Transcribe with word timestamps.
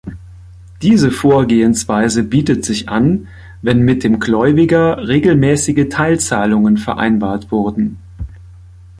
Diese 0.81 1.11
Vorgehensweise 1.11 2.23
bietet 2.23 2.65
sich 2.65 2.89
an, 2.89 3.27
wenn 3.61 3.81
mit 3.81 4.03
dem 4.03 4.19
Gläubiger 4.19 5.07
regelmäßige 5.07 5.89
Teilzahlungen 5.91 6.77
vereinbart 6.77 7.51
wurden. 7.51 7.99